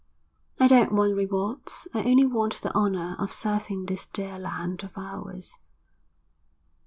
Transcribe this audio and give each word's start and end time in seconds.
I 0.59 0.67
don't 0.67 0.93
want 0.93 1.13
rewards; 1.15 1.87
I 1.93 2.01
only 2.05 2.25
want 2.25 2.59
the 2.63 2.73
honour 2.73 3.15
of 3.19 3.31
serving 3.31 3.85
this 3.85 4.07
dear 4.07 4.39
land 4.39 4.81
of 4.83 4.97
ours.' 4.97 5.59